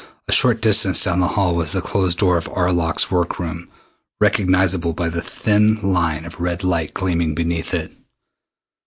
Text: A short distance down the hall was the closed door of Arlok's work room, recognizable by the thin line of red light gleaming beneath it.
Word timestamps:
A 0.27 0.33
short 0.33 0.61
distance 0.61 1.03
down 1.03 1.19
the 1.19 1.27
hall 1.37 1.53
was 1.55 1.73
the 1.73 1.79
closed 1.83 2.17
door 2.17 2.35
of 2.35 2.49
Arlok's 2.49 3.11
work 3.11 3.37
room, 3.37 3.67
recognizable 4.19 4.93
by 4.93 5.09
the 5.09 5.21
thin 5.21 5.75
line 5.83 6.25
of 6.25 6.41
red 6.41 6.63
light 6.63 6.95
gleaming 6.95 7.35
beneath 7.35 7.71
it. 7.71 7.93